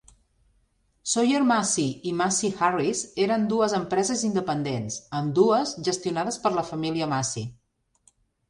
[1.11, 7.47] Sawyer-Massey i Massey-Harris eren dues empreses independents, ambdues gestionades per la família Massey.